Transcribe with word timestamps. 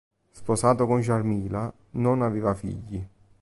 Sposato 0.31 0.87
con 0.87 1.01
Jarmila, 1.03 1.71
non 1.91 2.23
aveva 2.23 2.55
figli. 2.55 3.07